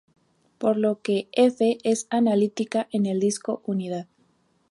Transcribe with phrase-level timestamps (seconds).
[0.57, 4.07] Por lo que "f" es analítica en el disco unidad.